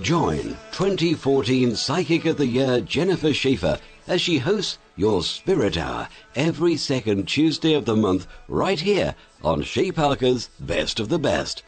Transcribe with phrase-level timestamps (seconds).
[0.00, 6.78] Join 2014 Psychic of the Year Jennifer Shaffer as she hosts your Spirit Hour every
[6.78, 11.62] second Tuesday of the month right here on Shea Parker's Best of the Best.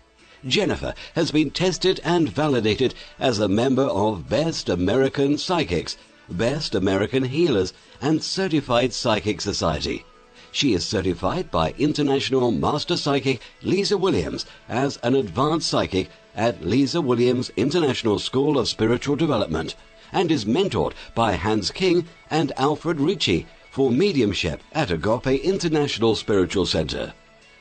[0.46, 5.98] Jennifer has been tested and validated as a member of Best American Psychics,
[6.30, 10.04] Best American Healers, and Certified Psychic Society.
[10.50, 17.00] She is certified by International Master Psychic Lisa Williams as an advanced psychic at Lisa
[17.00, 19.74] Williams International School of Spiritual Development
[20.12, 26.64] and is mentored by Hans King and Alfred Ricci for mediumship at Agape International Spiritual
[26.64, 27.12] Center.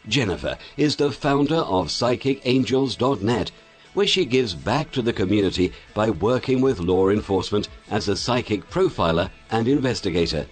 [0.08, 3.52] Jennifer is the founder of PsychicAngels.net,
[3.94, 8.70] where she gives back to the community by working with law enforcement as a psychic
[8.70, 10.48] profiler and investigator.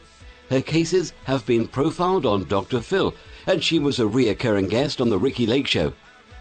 [0.49, 2.81] Her cases have been profiled on Dr.
[2.81, 3.13] Phil,
[3.47, 5.93] and she was a reoccurring guest on The Ricki Lake Show.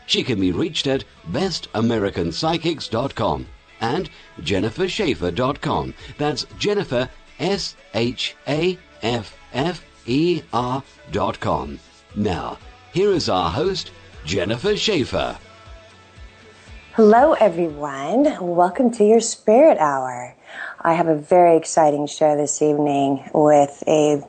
[0.06, 3.46] She can be reached at bestamericanpsychics.com
[3.80, 4.10] and
[4.40, 5.94] jennifershaffer.com.
[6.18, 11.80] That's Jennifer, S H A F F E R dot com.
[12.14, 12.58] Now,
[12.92, 13.90] here is our host,
[14.24, 15.36] Jennifer Shaffer.
[16.92, 18.36] Hello, everyone.
[18.40, 20.33] Welcome to your Spirit Hour.
[20.86, 24.22] I have a very exciting show this evening with a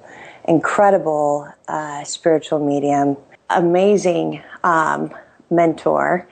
[0.48, 3.17] incredible uh, spiritual medium,
[3.50, 5.14] amazing um,
[5.50, 6.30] mentor,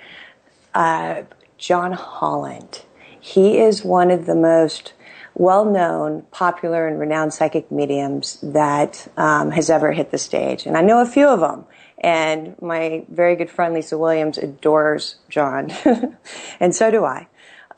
[0.74, 1.24] uh,
[1.58, 2.84] John Holland.
[3.20, 4.94] He is one of the most
[5.34, 10.82] well-known, popular, and renowned psychic mediums that um, has ever hit the stage, and I
[10.84, 11.66] know a few of them.
[11.98, 15.70] And my very good friend Lisa Williams adores John,
[16.62, 17.28] and so do I.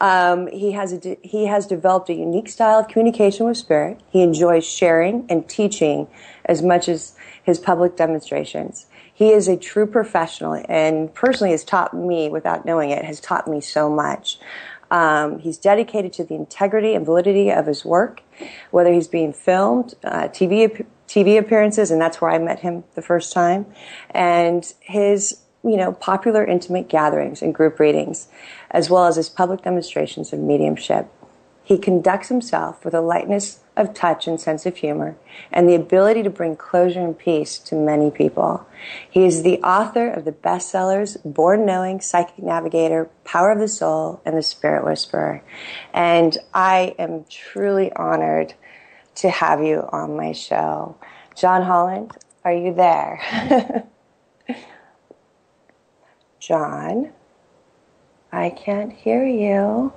[0.02, 4.02] Um, he has a de- he has developed a unique style of communication with spirit.
[4.10, 6.08] He enjoys sharing and teaching
[6.46, 8.88] as much as his public demonstrations.
[9.14, 13.48] He is a true professional, and personally has taught me, without knowing it, has taught
[13.48, 14.38] me so much.
[14.92, 18.22] Um, he's dedicated to the integrity and validity of his work,
[18.72, 23.02] whether he's being filmed, uh, TV TV appearances, and that's where I met him the
[23.02, 23.66] first time,
[24.12, 28.28] and his you know popular intimate gatherings and group readings,
[28.72, 31.10] as well as his public demonstrations of mediumship.
[31.64, 35.18] He conducts himself with a lightness of touch and sense of humor,
[35.52, 38.66] and the ability to bring closure and peace to many people.
[39.10, 44.22] He is the author of the bestsellers Born Knowing, Psychic Navigator, Power of the Soul,
[44.26, 45.42] and The Spirit Whisperer.
[45.92, 48.54] And I am truly honored
[49.16, 50.96] to have you on my show.
[51.36, 52.12] John Holland,
[52.44, 53.88] are you there?
[56.46, 57.12] John,
[58.32, 59.92] I can't hear you.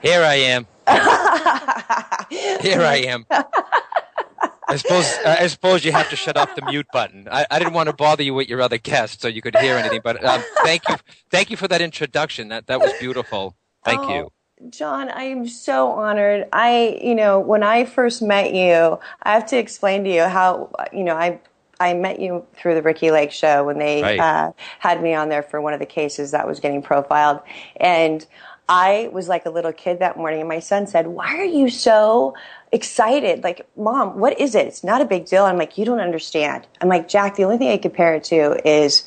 [0.00, 0.66] Here I am.
[2.62, 3.26] Here I am.
[3.30, 7.28] I suppose I suppose you have to shut off the mute button.
[7.30, 9.76] I, I didn't want to bother you with your other guests so you could hear
[9.76, 10.96] anything, but um, thank you,
[11.30, 12.48] thank you for that introduction.
[12.48, 13.54] That that was beautiful.
[13.84, 14.32] Thank Oh, you.
[14.70, 16.48] John, I am so honored.
[16.54, 20.70] I, you know, when I first met you, I have to explain to you how,
[20.92, 21.40] you know, I
[21.82, 24.20] I met you through the Ricki Lake show when they Right.
[24.20, 27.40] uh, had me on there for one of the cases that was getting profiled,
[27.76, 28.24] and
[28.68, 31.68] I was like a little kid that morning, and my son said, "Why are you
[31.68, 32.34] so
[32.70, 33.42] excited?
[33.42, 34.66] Like, mom, what is it?
[34.66, 37.58] It's not a big deal." I'm like, "You don't understand." I'm like, "Jack, the only
[37.58, 39.02] thing I compare it to is,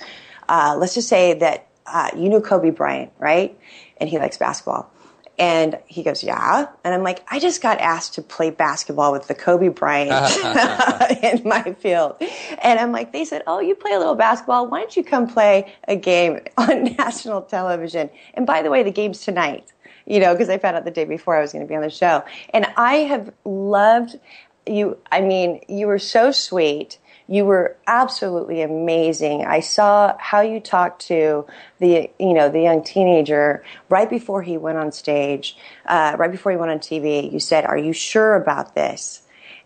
[0.50, 3.58] uh, let's just say that uh, you knew Kobe Bryant, right?
[3.98, 4.92] And he likes basketball."
[5.38, 6.68] And he goes, yeah.
[6.84, 10.12] And I'm like, I just got asked to play basketball with the Kobe Bryant
[11.24, 12.16] in my field.
[12.62, 14.68] And I'm like, they said, oh, you play a little basketball.
[14.68, 18.10] Why don't you come play a game on national television?
[18.34, 19.74] And by the way, the game's tonight,
[20.06, 21.82] you know, because I found out the day before I was going to be on
[21.82, 22.24] the show.
[22.52, 24.18] And I have loved
[24.66, 24.98] you.
[25.12, 26.98] I mean, you were so sweet.
[27.28, 29.46] You were absolutely amazing.
[29.46, 31.46] I saw how you talked to
[31.80, 35.58] the, you know, the young teenager right before he went on stage,
[35.88, 37.32] uh, right before he went on TV.
[37.32, 39.24] You said, "Are you sure about this?"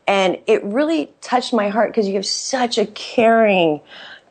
[0.07, 3.81] And it really touched my heart because you have such a caring,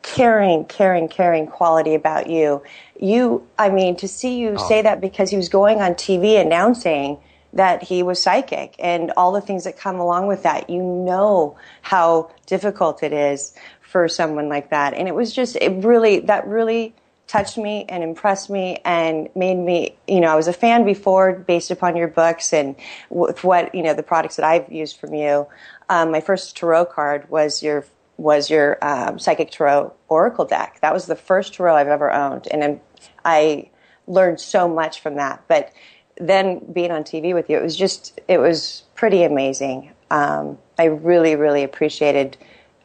[0.03, 2.63] caring, caring, caring quality about you.
[2.99, 7.19] You, I mean, to see you say that because he was going on TV announcing
[7.53, 10.69] that he was psychic and all the things that come along with that.
[10.69, 14.95] You know how difficult it is for someone like that.
[14.95, 16.95] And it was just, it really, that really
[17.27, 21.33] touched me and impressed me and made me, you know, I was a fan before
[21.35, 22.75] based upon your books and
[23.11, 25.47] with what, you know, the products that I've used from you.
[25.89, 27.85] Um, my first tarot card was your
[28.19, 30.79] was your um, psychic tarot oracle deck.
[30.83, 32.81] That was the first tarot I've ever owned, and
[33.25, 33.71] I
[34.09, 35.45] learned so much from that.
[35.47, 35.73] But
[36.21, 39.93] then being on TV with you, it was just it was pretty amazing.
[40.11, 42.37] Um, I really, really appreciated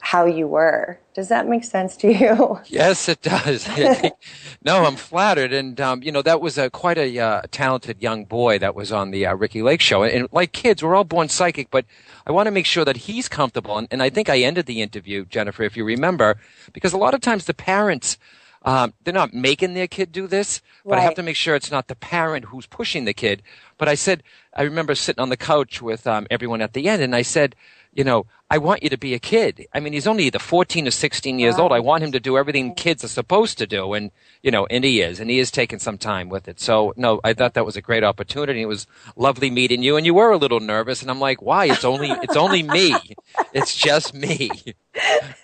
[0.03, 0.99] how you were.
[1.13, 2.59] Does that make sense to you?
[2.67, 3.67] Yes, it does.
[4.63, 8.25] no, I'm flattered, and um, you know that was a quite a uh, talented young
[8.25, 10.03] boy that was on the uh, Ricki Lake show.
[10.03, 11.85] And like kids, we're all born psychic, but
[12.27, 13.77] I want to make sure that he's comfortable.
[13.77, 16.37] And, and I think I ended the interview, Jennifer, if you remember,
[16.73, 18.17] because a lot of times the parents.
[18.65, 20.99] Um, they're not making their kid do this, but right.
[20.99, 23.41] I have to make sure it's not the parent who's pushing the kid.
[23.77, 24.23] But I said,
[24.53, 27.55] I remember sitting on the couch with um, everyone at the end, and I said,
[27.95, 29.67] you know, I want you to be a kid.
[29.73, 31.63] I mean, he's only either 14 or 16 years wow.
[31.63, 31.71] old.
[31.71, 33.93] I want him to do everything kids are supposed to do.
[33.93, 34.11] And,
[34.41, 36.59] you know, and he is, and he is taking some time with it.
[36.59, 38.61] So, no, I thought that was a great opportunity.
[38.61, 38.85] It was
[39.15, 39.95] lovely meeting you.
[39.95, 41.01] And you were a little nervous.
[41.01, 41.65] And I'm like, why?
[41.65, 42.95] It's only, it's only me.
[43.51, 44.49] It's just me.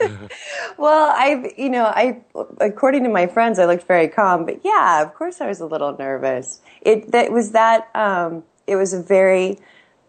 [0.77, 2.21] well, I, you know, I,
[2.59, 4.45] according to my friends, I looked very calm.
[4.45, 6.59] But yeah, of course I was a little nervous.
[6.81, 9.59] It, that was that, um, it was a very,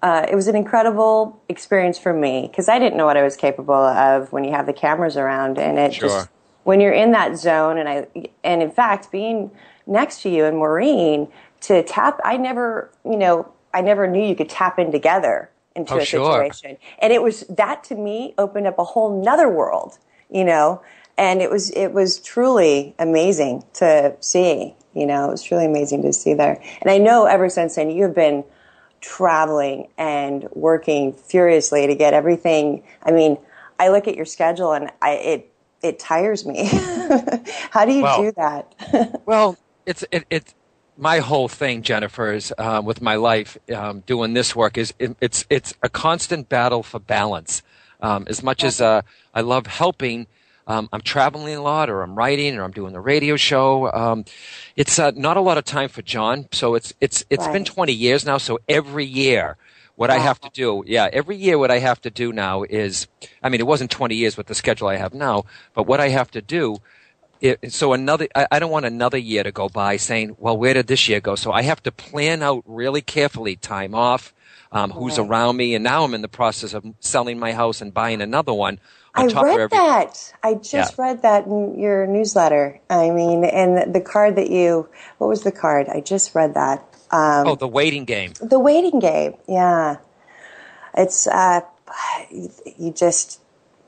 [0.02, 3.37] uh, it was an incredible experience for me because I didn't know what I was
[3.37, 6.08] capable of when you have the cameras around, and it sure.
[6.08, 6.29] just
[6.64, 8.06] when you're in that zone, and I
[8.43, 9.50] and in fact being
[9.87, 11.29] next to you and Maureen
[11.62, 15.94] to tap, I never, you know, I never knew you could tap in together into
[15.94, 16.88] oh, a situation, sure.
[17.00, 19.99] and it was that to me opened up a whole nother world,
[20.31, 20.81] you know,
[21.19, 26.00] and it was it was truly amazing to see, you know, it was truly amazing
[26.03, 28.44] to see there, and I know ever since then you have been
[29.00, 32.82] traveling and working furiously to get everything.
[33.02, 33.38] I mean,
[33.79, 35.52] I look at your schedule and I, it
[35.82, 36.64] it tires me.
[37.70, 39.23] How do you well, do that?
[39.26, 39.56] well,
[39.87, 40.55] it's it, it
[40.97, 45.17] my whole thing, Jennifer, is uh, with my life um, doing this work is it,
[45.20, 47.62] it's it's a constant battle for balance.
[48.03, 49.03] Um, as much as uh,
[49.35, 50.26] I love helping
[50.66, 53.90] um, I'm traveling a lot, or I'm writing, or I'm doing the radio show.
[53.92, 54.24] Um,
[54.76, 57.52] it's uh, not a lot of time for John, so it's it's it's right.
[57.52, 58.38] been 20 years now.
[58.38, 59.56] So every year,
[60.00, 60.16] what wow.
[60.16, 63.06] I have to do, yeah, every year what I have to do now is,
[63.42, 66.08] I mean, it wasn't 20 years with the schedule I have now, but what I
[66.08, 66.78] have to do.
[67.42, 70.74] It, so another, I, I don't want another year to go by saying, well, where
[70.74, 71.34] did this year go?
[71.36, 74.34] So I have to plan out really carefully time off,
[74.72, 77.92] um, who's around me, and now I'm in the process of selling my house and
[77.92, 78.78] buying another one
[79.14, 80.32] I read that.
[80.42, 81.04] I just yeah.
[81.04, 82.80] read that in your newsletter.
[82.88, 85.88] I mean, and the card that you, what was the card?
[85.88, 86.78] I just read that.
[87.10, 88.32] Um, oh, the waiting game.
[88.40, 89.34] The waiting game.
[89.48, 89.96] Yeah.
[90.96, 91.62] It's, uh,
[92.30, 93.40] you just,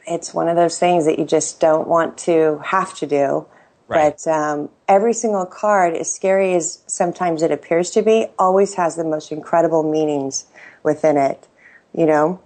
[0.06, 3.46] it's one of those things that you just don't want to have to do.
[3.86, 4.16] Right.
[4.16, 8.96] But um, every single card, as scary as sometimes it appears to be, always has
[8.96, 10.46] the most incredible meanings
[10.82, 11.46] within it.
[11.92, 12.40] You know.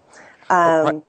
[0.51, 1.05] Um,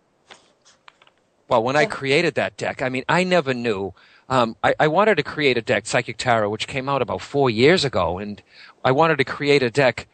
[1.47, 3.93] well, when I created that deck, I mean, I never knew.
[4.29, 7.49] Um, I, I, wanted to create a deck, Psychic Tarot, which came out about four
[7.49, 8.41] years ago, and
[8.83, 10.07] I wanted to create a deck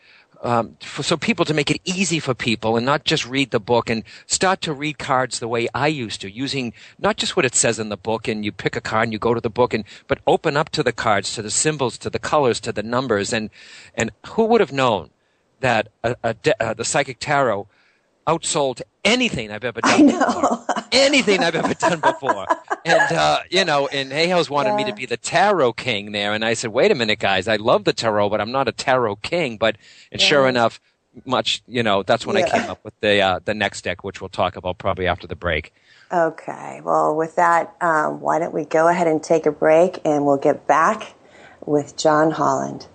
[0.43, 3.59] um, for, so people to make it easy for people and not just read the
[3.59, 7.45] book and start to read cards the way I used to, using not just what
[7.45, 9.49] it says in the book and you pick a card and you go to the
[9.49, 12.73] book and but open up to the cards, to the symbols, to the colors, to
[12.73, 13.49] the numbers, and
[13.95, 15.11] and who would have known
[15.61, 17.67] that a, a de- uh, the Psychic Tarot
[18.27, 20.65] outsold anything I've ever done I before.
[20.93, 22.45] anything I've ever done before.
[22.85, 24.77] And, uh, you know, and Hay House wanted yeah.
[24.77, 26.33] me to be the tarot king there.
[26.33, 28.71] And I said, wait a minute, guys, I love the tarot, but I'm not a
[28.71, 29.57] tarot king.
[29.57, 29.77] But,
[30.11, 30.27] and yeah.
[30.27, 30.79] sure enough,
[31.25, 32.45] much, you know, that's when yeah.
[32.45, 35.27] I came up with the, uh, the next deck, which we'll talk about probably after
[35.27, 35.73] the break.
[36.11, 36.79] Okay.
[36.83, 40.37] Well, with that, um, why don't we go ahead and take a break and we'll
[40.37, 41.15] get back
[41.65, 42.87] with John Holland.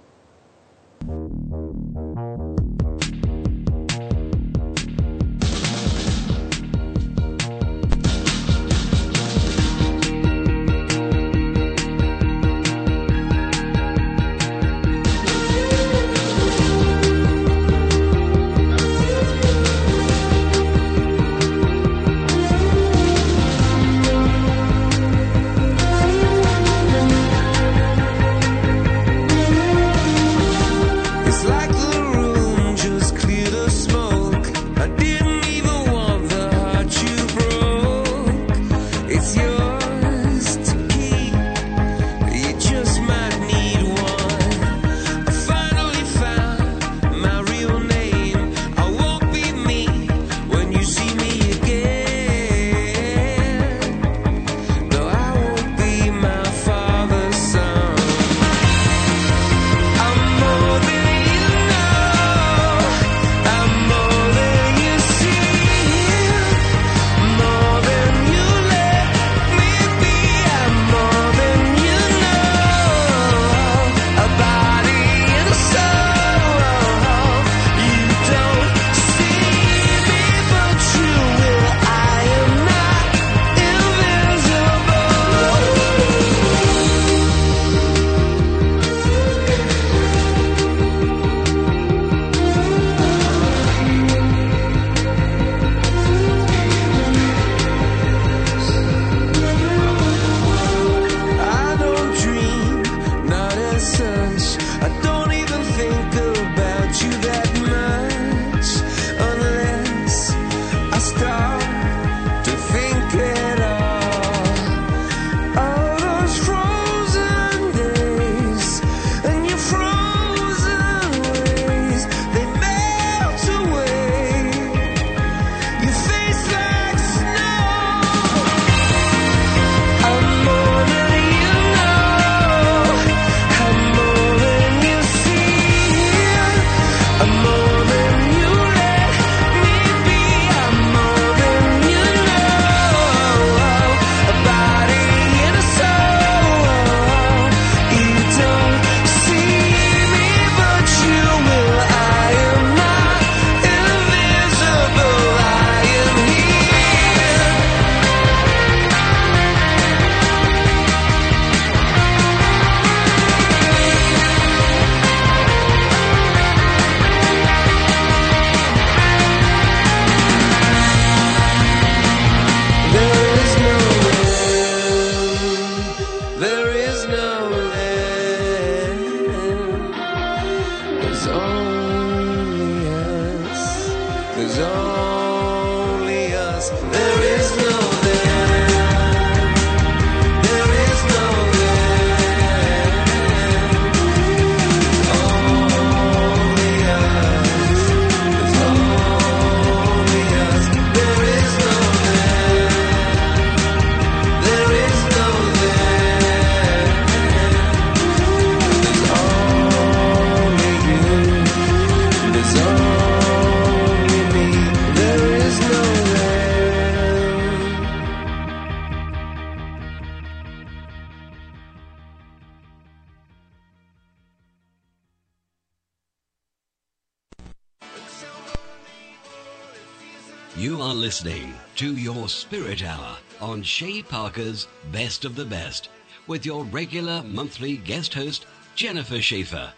[230.58, 235.88] You are listening to your Spirit Hour on Shay Parker's Best of the Best
[236.26, 239.72] with your regular monthly guest host, Jennifer Shaffer.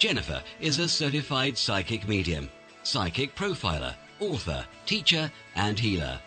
[0.00, 2.50] Jennifer is a certified psychic medium,
[2.82, 6.18] psychic profiler, author, teacher, and healer.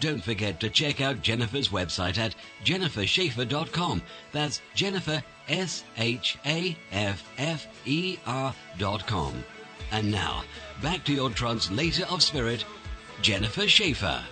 [0.00, 2.34] Don't forget to check out Jennifer's website at
[2.64, 4.00] jennifershaffer.com.
[4.32, 5.22] That's Jennifer,
[8.78, 9.44] dot com.
[9.92, 10.44] And now,
[10.80, 12.64] back to your translator of spirit,
[13.22, 14.24] Jennifer Shaffer.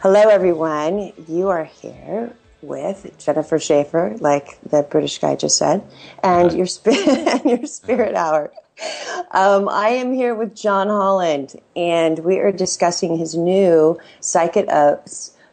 [0.00, 1.12] Hello, everyone.
[1.28, 5.82] You are here with Jennifer Shaffer, like the British guy just said,
[6.22, 8.52] and your spirit and your spirit hour.
[9.30, 14.96] Um, I am here with John Holland, and we are discussing his new psychic, uh,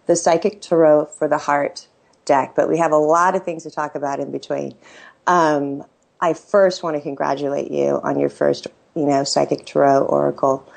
[0.08, 1.88] the Psychic Tarot for the Heart
[2.26, 2.54] deck.
[2.56, 4.76] But we have a lot of things to talk about in between.
[5.28, 5.84] Um,
[6.20, 10.68] I first want to congratulate you on your first, you know, Psychic Tarot Oracle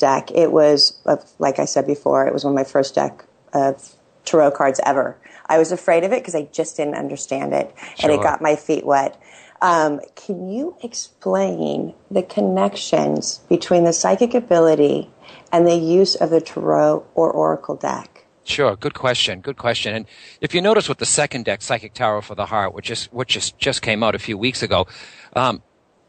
[0.00, 0.30] deck.
[0.32, 3.94] It was, uh, like I said before, it was one of my first deck of
[4.24, 5.16] tarot cards ever.
[5.46, 8.56] I was afraid of it because I just didn't understand it, and it got my
[8.56, 9.20] feet wet.
[9.62, 15.10] Um, can you explain the connections between the psychic ability
[15.52, 18.24] and the use of the tarot or oracle deck?
[18.44, 19.94] Sure, good question, good question.
[19.94, 20.06] And
[20.40, 23.28] if you notice with the second deck, Psychic Tarot for the Heart, which is which
[23.28, 24.88] just just came out a few weeks ago,
[25.36, 25.62] um,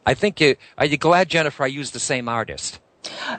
[0.05, 1.63] I think you are you glad, Jennifer?
[1.63, 2.79] I used the same artist.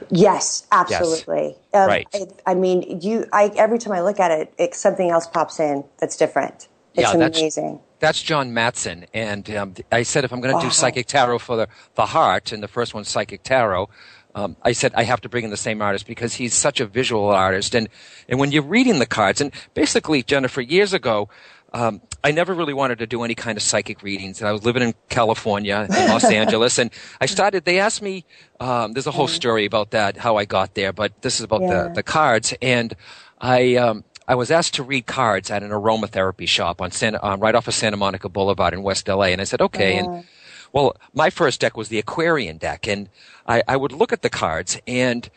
[0.09, 1.55] Yes, absolutely.
[1.73, 2.07] Um, Right.
[2.13, 3.25] I, I mean, you.
[3.31, 6.67] I every time I look at it, it, something else pops in that's different.
[6.93, 7.79] It's Yeah, that's- amazing.
[7.99, 10.63] That's John Matson, and um, I said if I'm going to Wow.
[10.63, 13.87] do Psychic Tarot for the the Heart, and the first one's Psychic Tarot.
[14.35, 16.85] Um, I said I have to bring in the same artist because he's such a
[16.85, 17.87] visual artist, and
[18.27, 21.29] and when you're reading the cards, and basically Jennifer, years ago,
[21.73, 24.39] um, I never really wanted to do any kind of psychic readings.
[24.39, 27.65] And I was living in California, in Los Angeles, and I started.
[27.65, 28.25] They asked me.
[28.59, 31.61] Um, there's a whole story about that, how I got there, but this is about
[31.61, 31.83] Yeah.
[31.89, 32.95] the the cards, and
[33.39, 33.75] I.
[33.75, 37.53] Um, I was asked to read cards at an aromatherapy shop on Santa, um, right
[37.53, 39.97] off of Santa Monica Boulevard in West LA, and I said, okay.
[39.97, 40.23] And
[40.71, 43.09] well, my first deck was the Aquarian deck, and
[43.45, 45.29] I, I would look at the cards, and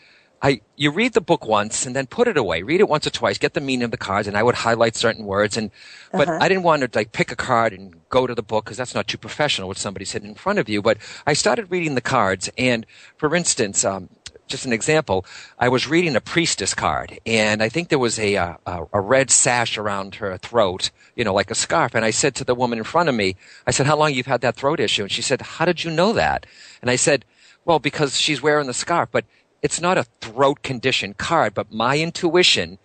[0.46, 2.62] I you read the book once and then put it away.
[2.62, 4.94] Read it once or twice, get the meaning of the cards, and I would highlight
[4.94, 5.56] certain words.
[5.56, 5.72] And
[6.12, 8.76] but I didn't want to like pick a card and go to the book because
[8.76, 10.82] that's not too professional with somebody sitting in front of you.
[10.82, 12.86] But I started reading the cards, and
[13.16, 13.84] for instance.
[13.84, 14.08] Um,
[14.48, 15.26] just an example,
[15.58, 19.00] I was reading a priestess card, and I think there was a, uh, a a
[19.00, 21.96] red sash around her throat, you know, like a scarf.
[21.96, 23.34] And I said to the woman in front of me,
[23.66, 25.90] I said, "How long you've had that throat issue?" And she said, "How did you
[25.90, 26.46] know that?"
[26.80, 27.24] And I said,
[27.64, 29.24] "Well, because she's wearing the scarf, but
[29.62, 32.78] it's not a throat condition card, but my intuition."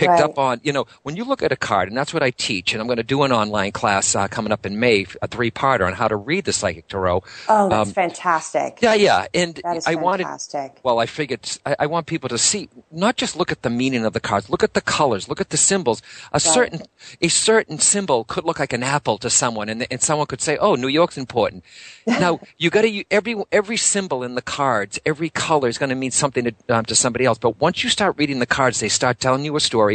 [0.00, 0.22] Picked Right.
[0.22, 2.72] up on, you know, when you look at a card, and that's what I teach,
[2.72, 5.86] and I'm going to do an online class uh, coming up in May, a three-parter
[5.86, 7.22] on how to read the psychic tarot.
[7.48, 8.78] Oh, that's Um, fantastic.
[8.80, 10.80] Yeah, yeah, and That is I wanted fantastic.
[10.82, 14.04] well, I figured I, I want people to see, not just look at the meaning
[14.06, 16.00] of the cards, look at the colors, look at the symbols.
[16.32, 16.80] A certain,
[17.20, 20.56] a certain symbol could look like an apple to someone, and, and someone could say,
[20.56, 21.62] "Oh, New York's important."
[22.06, 25.94] now you got to every every symbol in the cards, every color is going to
[25.96, 27.38] mean something to, um, to somebody else.
[27.38, 29.89] But once you start reading the cards, they start telling you a story.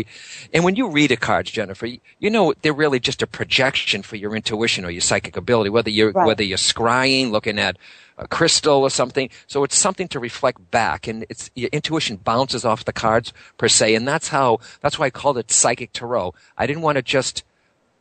[0.54, 4.02] And when you read a cards, Jennifer, you, you know they're really just a projection
[4.02, 5.70] for your intuition or your psychic ability.
[5.70, 6.28] Whether you're Right.
[6.28, 7.78] whether you're scrying, looking at
[8.18, 9.30] a crystal or something.
[9.48, 13.68] So it's something to reflect back, and it's your intuition bounces off the cards per
[13.68, 14.60] se, and that's how.
[14.82, 16.34] That's why I called it psychic tarot.
[16.58, 17.44] I didn't want to just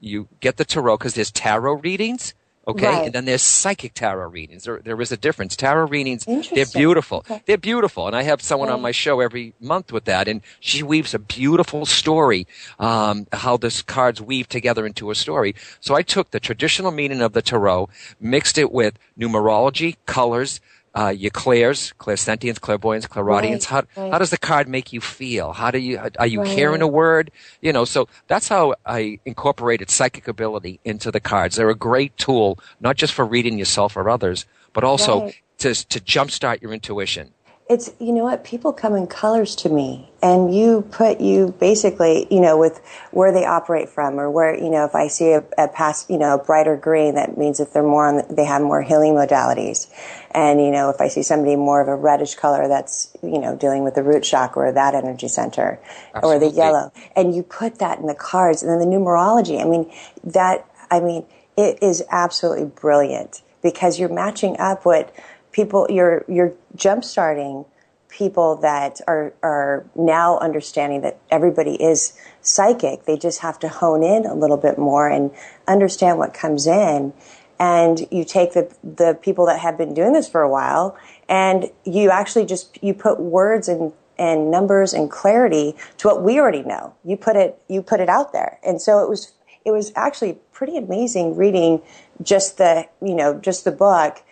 [0.00, 2.34] you get the tarot because there's tarot readings.
[2.66, 3.04] Okay, Right.
[3.06, 4.64] and then there's psychic tarot readings.
[4.64, 5.54] There, there is a difference.
[5.54, 7.18] Tarot readings, they're beautiful.
[7.18, 7.42] Okay.
[7.46, 10.82] They're beautiful, and I have someone on my show every month with that, and she
[10.82, 12.46] weaves a beautiful story.
[12.78, 15.54] Um, how this cards weave together into a story.
[15.80, 17.88] So I took the traditional meaning of the tarot,
[18.20, 20.60] mixed it with numerology, colors,
[20.94, 23.70] uh, your clairs, clairsentience, clairvoyance, clairaudience.
[23.70, 24.12] Right, how right.
[24.12, 25.52] how does the card make you feel?
[25.52, 26.48] How do you are you Right.
[26.48, 27.30] hearing a word?
[27.60, 31.56] You know, so that's how I incorporated psychic ability into the cards.
[31.56, 35.26] They're a great tool, not just for reading yourself or others, but also
[35.58, 37.32] to to jumpstart your intuition.
[37.68, 40.10] It's you know what people come in colors to me.
[40.22, 42.78] And you put you basically you know with
[43.10, 46.18] where they operate from or where you know if i see a, a past you
[46.18, 49.88] know a brighter green that means that they're more on they have more healing modalities.
[50.32, 53.56] And you know if i see somebody more of a reddish color that's you know
[53.56, 55.80] dealing with the root chakra or that energy center
[56.22, 59.64] or the yellow and you put that in the cards and then the numerology i
[59.64, 59.90] mean
[60.22, 61.24] that i mean
[61.56, 65.14] it is absolutely brilliant because you're matching up what
[65.54, 67.64] people you're you're jump starting
[68.08, 74.02] people that are are now understanding that everybody is psychic they just have to hone
[74.02, 75.30] in a little bit more and
[75.66, 77.12] understand what comes in
[77.58, 81.70] and you take the the people that have been doing this for a while and
[81.84, 86.62] you actually just you put words and and numbers and clarity to what we already
[86.62, 86.94] know.
[87.04, 89.32] You put it you put it out there, and so it was
[89.64, 91.82] it was actually pretty amazing reading
[92.22, 94.22] just the you know just the book.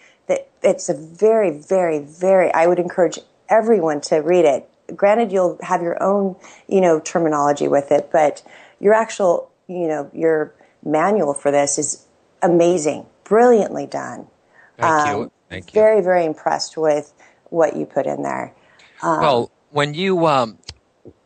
[0.62, 2.52] It's a very very very.
[2.52, 4.68] I would encourage everyone to read it.
[4.94, 6.36] Granted, you'll have your own
[6.68, 8.42] you know terminology with it, but
[8.80, 12.06] your actual you know your manual for this is
[12.42, 14.26] amazing, brilliantly done.
[14.78, 15.22] Thank you.
[15.22, 15.80] Um, Thank you.
[15.80, 17.12] Very very impressed with
[17.50, 18.54] what you put in there.
[19.02, 20.58] Um, well, when you um,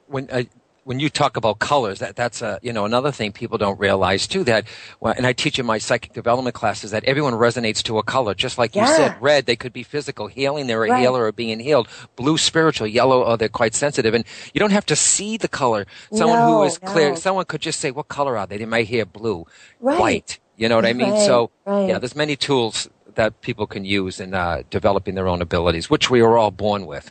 [0.06, 0.44] when uh,
[0.86, 4.28] when you talk about colors, that that's a you know another thing people don't realize
[4.28, 4.44] too.
[4.44, 4.66] That
[5.00, 8.34] well, and I teach in my psychic development classes that everyone resonates to a color,
[8.34, 8.88] just like yeah.
[8.88, 9.16] you said.
[9.20, 11.00] Red, they could be physical, healing, they're a right.
[11.00, 11.88] healer or being healed.
[12.14, 12.86] Blue, spiritual.
[12.86, 15.86] Yellow, oh, they're quite sensitive, and you don't have to see the color.
[16.12, 17.14] Someone no, who is clear, no.
[17.16, 19.44] someone could just say, "What color are they?" They might hear blue,
[19.80, 19.98] right.
[19.98, 20.38] white.
[20.56, 21.10] You know what I mean?
[21.10, 25.42] Right, so yeah, there's many tools that people can use in uh, developing their own
[25.42, 27.10] abilities, which we are all born with.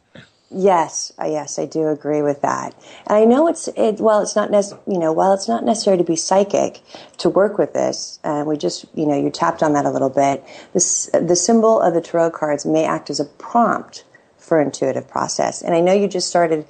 [0.57, 2.73] Yes, uh, yes, I do agree with that.
[3.07, 3.99] And I know it's it.
[3.99, 4.51] Well, it's not
[4.87, 6.81] you know, while it's not necessary to be psychic
[7.17, 10.09] to work with this, and we just you know you tapped on that a little
[10.09, 10.45] bit.
[10.71, 14.05] This the symbol of the tarot cards may act as a prompt
[14.37, 15.61] for intuitive process.
[15.61, 16.65] And I know you just started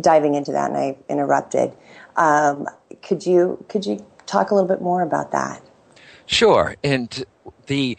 [0.00, 1.72] diving into that, and I interrupted.
[2.14, 2.68] Um,
[3.02, 5.60] could you could you talk a little bit more about that?
[6.26, 7.24] Sure, and
[7.66, 7.98] the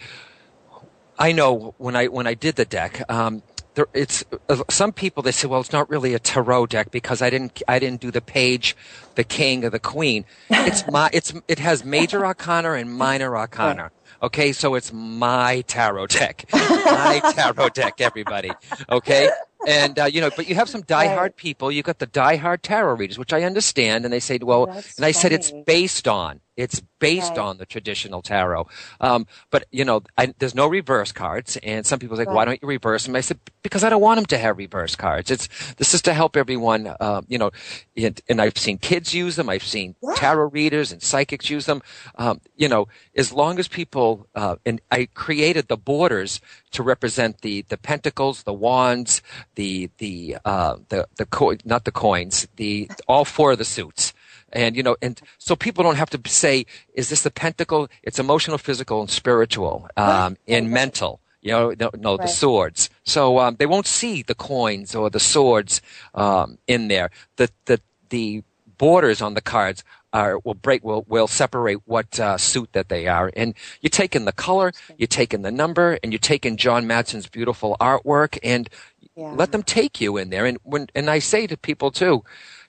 [1.19, 3.03] I know when I when I did the deck.
[3.11, 3.43] Um,
[3.75, 7.21] there, it's uh, some people they say, well, it's not really a tarot deck because
[7.21, 8.75] I didn't I didn't do the page,
[9.15, 10.25] the king or the queen.
[10.49, 13.91] It's my it's it has major arcana and minor arcana.
[14.23, 18.51] Okay, so it's my tarot deck, my tarot deck, everybody.
[18.89, 19.29] Okay,
[19.67, 21.35] and uh, you know, but you have some diehard Right.
[21.35, 21.71] people.
[21.71, 25.05] You got the diehard tarot readers, which I understand, and they say, well, That's and
[25.05, 27.39] I said it's based on it's based Right.
[27.39, 28.67] on the traditional tarot.
[28.99, 32.59] Um, but you know, I, there's no reverse cards, and some people say, why don't
[32.61, 33.15] you reverse them?
[33.15, 35.29] I said because I don't want them to have reverse cards.
[35.31, 36.87] It's this is to help everyone.
[36.99, 37.51] Uh, you know,
[37.97, 39.49] and, and I've seen kids use them.
[39.49, 40.13] I've seen Yeah.
[40.15, 41.81] tarot readers and psychics use them.
[42.17, 46.41] Um, you know, as long as people uh, and I created the borders
[46.71, 49.21] to represent the the pentacles, the wands,
[49.55, 54.13] the the uh, the the co- not the coins, the all four of the suits.
[54.55, 58.19] And you know, and so people don't have to say, "Is this the pentacle?" It's
[58.19, 61.19] emotional, physical, and spiritual, um, and mental.
[61.41, 62.89] You know, no, no the swords.
[63.03, 65.81] So um, they won't see the coins or the swords
[66.15, 67.11] um, in there.
[67.35, 68.43] The the the
[68.77, 73.07] borders on the cards are will break will will separate what uh, suit that they
[73.07, 73.31] are.
[73.35, 76.55] And you take in the color, you take in the number, and you take in
[76.57, 78.69] John Madson's beautiful artwork, and
[79.17, 79.31] Yeah.
[79.31, 80.45] let them take you in there.
[80.45, 82.23] And when and I say to people too,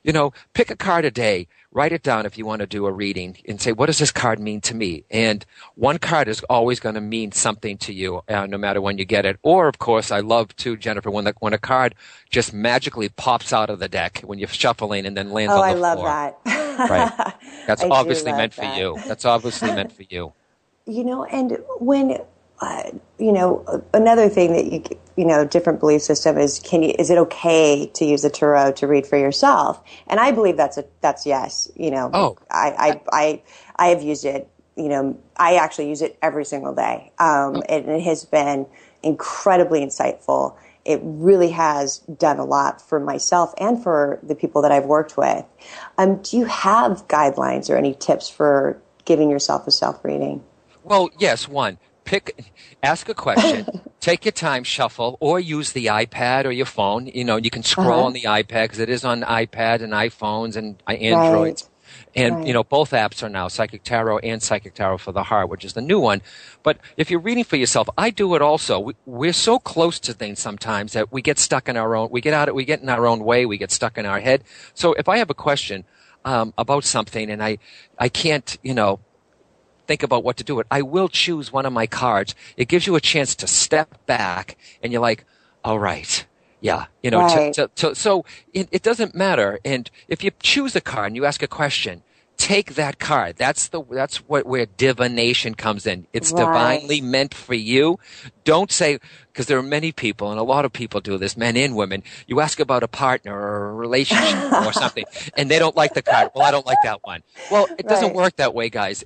[0.06, 2.86] you know, pick a card a day, write it down if you want to do
[2.86, 5.04] a reading, and say, what does this card mean to me?
[5.10, 8.98] And one card is always going to mean something to you, uh, no matter when
[8.98, 9.38] you get it.
[9.42, 11.96] Or, of course, I love too, Jennifer, when the, when a card
[12.30, 15.68] just magically pops out of the deck when you're shuffling and then lands Oh, on
[15.68, 15.98] the floor.
[15.98, 16.88] Oh, I love that.
[16.88, 17.34] Right.
[17.66, 18.98] That's I obviously meant for you.
[19.06, 20.34] That's obviously meant for you.
[20.86, 22.18] You know, and when
[22.60, 24.82] uh, you know another thing that you
[25.16, 28.72] you know different belief system is can you is it okay to use a tarot
[28.72, 29.82] to read for yourself?
[30.06, 31.70] And I believe that's a that's yes.
[31.76, 32.36] You know, Oh.
[32.50, 33.42] I I I,
[33.76, 34.48] I have used it.
[34.76, 38.66] You know, I actually use it every single day, um, and it has been
[39.02, 40.56] incredibly insightful.
[40.84, 45.16] It really has done a lot for myself and for the people that I've worked
[45.16, 45.44] with.
[45.98, 50.44] Um, do you have guidelines or any tips for giving yourself a self reading?
[50.84, 51.78] Well, yes, one.
[52.06, 53.66] Pick, ask a question,
[54.00, 57.06] take your time, shuffle, or use the iPad or your phone.
[57.08, 58.06] You know, you can scroll Uh-huh.
[58.06, 61.64] on the iPad because it is on iPad and iPhones and uh, Androids.
[61.64, 61.70] Right.
[62.16, 62.46] And, Right.
[62.46, 65.64] you know, both apps are now Psychic Tarot and Psychic Tarot for the Heart, which
[65.64, 66.22] is the new one.
[66.62, 68.80] But if you're reading for yourself, I do it also.
[68.80, 72.20] We, we're so close to things sometimes that we get stuck in our own, we
[72.22, 74.44] get out, we get in our own way, we get stuck in our head.
[74.74, 75.84] So if I have a question,
[76.24, 77.58] um, about something and I,
[77.98, 78.98] I can't, you know,
[79.86, 80.66] think about what to do it.
[80.70, 82.34] I will choose one of my cards.
[82.56, 85.24] It gives you a chance to step back and you're like,
[85.64, 86.24] all right.
[86.60, 87.20] Yeah, you know,
[87.52, 89.60] to- to, to, so it, it doesn't matter.
[89.64, 92.02] And if you choose a card and you ask a question,
[92.36, 93.36] take that card.
[93.36, 96.06] That's the that's what where divination comes in.
[96.12, 96.46] It's Right.
[96.46, 97.98] divinely meant for you.
[98.44, 98.98] Don't say
[99.32, 102.02] because there are many people and a lot of people do this, men and women.
[102.26, 105.04] You ask about a partner or a relationship or something,
[105.36, 106.30] and they don't like the card.
[106.34, 107.22] Well, I don't like that one.
[107.50, 109.04] Well, it doesn't work that way, guys.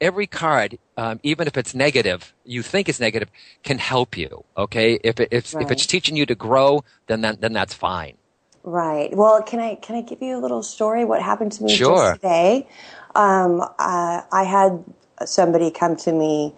[0.00, 3.30] Every card, um, even if it's negative, you think it's negative,
[3.62, 4.44] can help you.
[4.56, 8.16] Okay, if it, if if it's teaching you to grow, then that, then that's fine.
[8.64, 9.14] Right.
[9.16, 11.04] Well, can I can I give you a little story?
[11.04, 12.12] What happened to me Sure.
[12.12, 12.68] just today?
[13.14, 14.84] Um, uh, I had
[15.24, 16.54] somebody come to me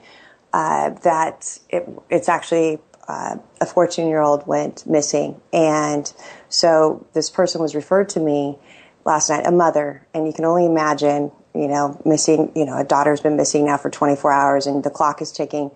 [0.52, 5.40] uh, that it, it's actually uh, a 14 year old went missing.
[5.52, 6.12] And
[6.48, 8.58] so this person was referred to me
[9.04, 12.84] last night, a mother, and you can only imagine, you know, missing, you know, a
[12.84, 15.70] daughter's been missing now for 24 hours and the clock is ticking.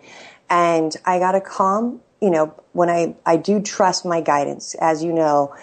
[0.51, 5.03] And I got a calm, you know, when I, I do trust my guidance, as
[5.03, 5.55] you know,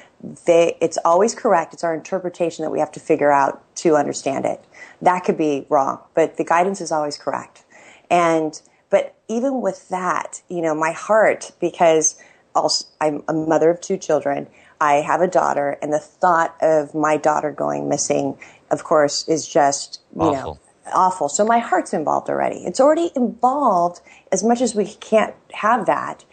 [0.45, 1.73] they, it's always correct.
[1.73, 4.63] It's our interpretation that we have to figure out to understand it.
[5.01, 7.63] That could be wrong, but the guidance is always correct.
[8.09, 12.21] And, but even with that, you know, my heart, because
[12.53, 14.47] also, I'm a mother of two children,
[14.79, 18.37] I have a daughter, and the thought of my daughter going missing,
[18.69, 20.33] of course, is just, you Awful.
[20.33, 20.59] know,
[20.93, 21.29] awful.
[21.29, 22.65] So my heart's involved already.
[22.65, 26.25] It's already involved as much as we can't have that.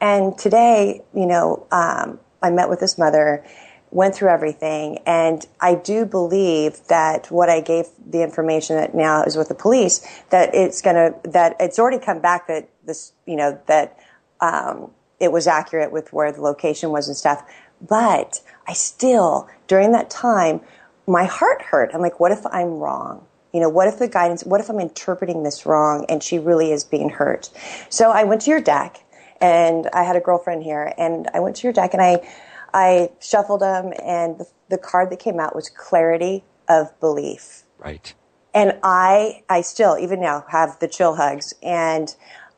[0.00, 3.44] And today, you know, um, I met with this mother,
[3.90, 9.22] went through everything, and I do believe that what I gave the information that now
[9.22, 13.36] is with the police, that it's gonna, that it's already come back that this, you
[13.36, 13.98] know, that,
[14.40, 17.44] um, it was accurate with where the location was and stuff.
[17.80, 20.60] But I still, during that time,
[21.06, 21.90] my heart hurt.
[21.94, 23.24] I'm like, what if I'm wrong?
[23.52, 26.72] You know, what if the guidance, what if I'm interpreting this wrong and she really
[26.72, 27.50] is being hurt?
[27.88, 29.04] So I went to your deck
[29.42, 32.26] and I had a girlfriend here and I went to your deck and I,
[32.72, 37.64] I shuffled them and the, the card that came out was clarity of belief.
[37.78, 38.14] Right.
[38.54, 41.54] And I, I still, even now, have the chill hugs.
[41.62, 42.14] And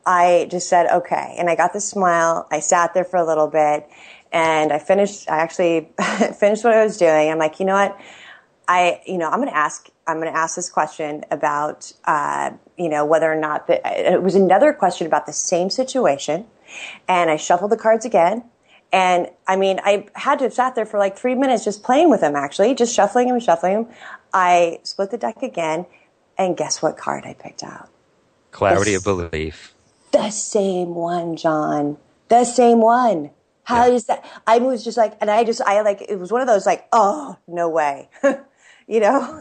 [0.07, 1.35] I just said, okay.
[1.39, 2.47] And I got the smile.
[2.51, 3.89] I sat there for a little bit
[4.31, 5.89] and I finished, I actually
[6.39, 7.31] finished what I was doing.
[7.31, 7.99] I'm like, you know what?
[8.69, 12.51] I, you know, I'm going to ask, I'm going to ask this question about, uh,
[12.77, 13.81] you know, whether or not the,
[14.15, 16.47] it was another question about the same situation.
[17.09, 18.45] And I shuffled the cards again.
[18.93, 22.11] And I mean, I had to have sat there for like three minutes just playing
[22.11, 23.95] with them, actually, just shuffling them and shuffling them.
[24.33, 25.87] I split the deck again.
[26.39, 27.89] And guess what card I picked out?
[28.51, 29.07] Clarity Yes.
[29.07, 29.75] of belief.
[30.13, 31.97] The same one, John.
[32.29, 33.31] The same one.
[33.65, 33.95] How Yeah.
[33.95, 34.25] is that?
[34.47, 36.87] I was just like, and I just, I like, it was one of those like,
[36.93, 38.09] oh, no way.
[38.87, 39.39] you know,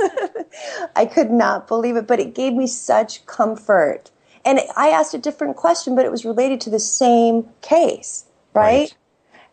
[0.95, 4.09] I could not believe it, but it gave me such comfort.
[4.45, 8.89] And I asked a different question, but it was related to the same case, right?
[8.89, 8.95] Right.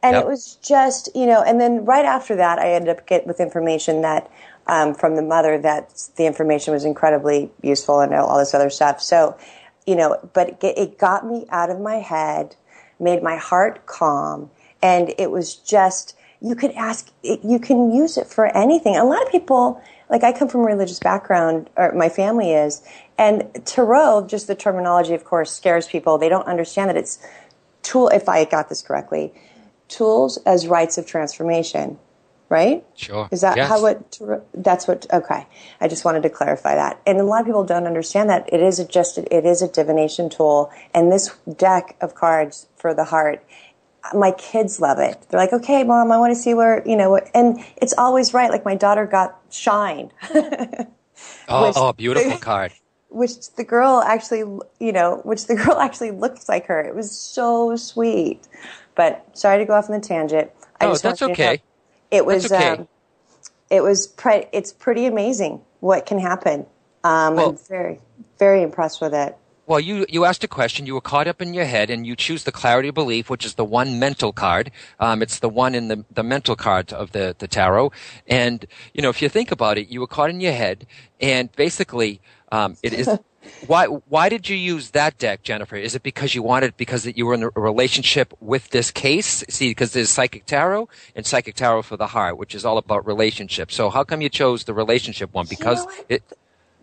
[0.03, 0.25] And Yep.
[0.25, 3.41] it was just, you know, and then right after that, I ended up get with
[3.41, 4.31] information that
[4.67, 9.03] um, from the mother that the information was incredibly useful and all this other stuff.
[9.03, 9.37] So,
[9.87, 12.57] you know, but it, it got me out of my head,
[12.99, 14.51] made my heart calm,
[14.83, 18.97] and it was just you could ask, you can use it for anything.
[18.97, 22.83] A lot of people, like I come from a religious background, or my family is,
[23.21, 26.17] and tarot, just the terminology, of course, scares people.
[26.17, 27.19] They don't understand that it's
[27.83, 28.09] tool.
[28.09, 29.33] If I got this correctly,
[29.89, 31.99] tools as rites of transformation,
[32.49, 32.83] right?
[32.97, 33.29] Sure.
[33.31, 33.69] Is that Yes.
[33.69, 34.19] how it?
[34.55, 35.07] That's what.
[35.13, 35.47] Okay,
[35.83, 36.99] I just wanted to clarify that.
[37.07, 39.69] And a lot of people don't understand that it is a just it is a
[39.69, 43.45] divination tool, and this deck of cards for the heart.
[44.15, 45.27] My kids love it.
[45.29, 48.51] They're like, "Okay, mom, I want to see where you know." And it's always right.
[48.51, 50.11] Like my daughter got shine,
[51.49, 52.73] Oh, Which- oh, beautiful card.
[53.11, 54.41] Which the girl actually,
[54.79, 56.81] you know, which the girl actually looks like her.
[56.81, 58.47] It was so sweet.
[58.95, 60.51] But sorry to go off on the tangent.
[60.81, 61.63] I No, that's know okay.
[62.11, 62.49] It was.
[62.49, 62.83] That's okay.
[62.83, 62.89] Um,
[63.71, 64.07] it was.
[64.07, 66.67] Pre- it's pretty amazing what can happen.
[67.05, 68.01] Um, Well- I'm very,
[68.39, 69.37] very impressed with it.
[69.71, 72.17] Well, you, you asked a question, you were caught up in your head, and you
[72.17, 74.73] choose the clarity of belief, which is the one mental card.
[74.99, 77.93] Um, it's the one in the, the mental card of the, the tarot.
[78.27, 80.89] And, you know, if you think about it, you were caught in your head,
[81.21, 82.21] and basically,
[82.51, 83.09] um, it is,
[83.67, 85.77] why, why did you use that deck, Jennifer?
[85.77, 89.45] Is it because you wanted, because that you were in a relationship with this case?
[89.49, 93.07] See, because there's psychic tarot and psychic tarot for the heart, which is all about
[93.07, 93.75] relationships.
[93.75, 95.47] So how come you chose the relationship one?
[95.49, 96.23] Because know it,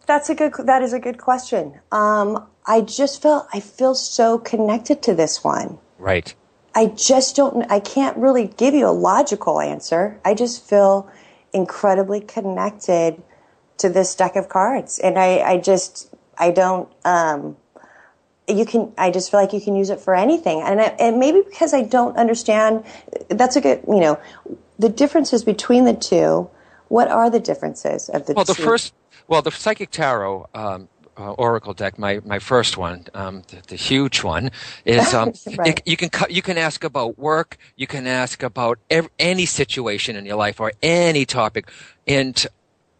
[0.06, 0.54] That's a good.
[0.66, 1.80] That is a good question.
[1.92, 3.48] Um, I just felt.
[3.54, 5.80] I feel so connected to this one.
[5.98, 6.34] right.
[6.78, 10.20] I just don't, I can't really give you a logical answer.
[10.24, 11.10] I just feel
[11.52, 13.20] incredibly connected
[13.78, 15.00] to this deck of cards.
[15.00, 17.58] And I, I just, I don't, um,
[18.48, 20.62] you can, I just feel like you can use it for anything.
[20.62, 22.86] And, I, and maybe because I don't understand,
[23.30, 24.20] that's a good, you know,
[24.80, 26.50] the differences between the two.
[26.88, 28.94] What are the differences of the Well, the first,
[29.28, 30.88] well, the psychic tarot um,
[31.18, 34.52] uh, oracle deck, my my first one, um, the, the huge one,
[34.86, 35.80] is um, Right.
[35.80, 39.46] it- you can cu- you can ask about work, you can ask about ev- any
[39.46, 41.70] situation in your life or any topic,
[42.08, 42.46] and